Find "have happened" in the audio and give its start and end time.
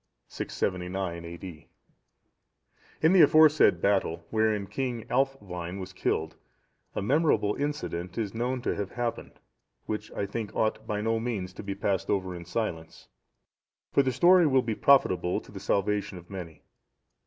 8.75-9.39